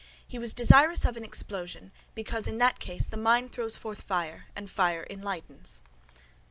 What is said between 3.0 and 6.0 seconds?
the mine throws forth fire, and fire enlightens.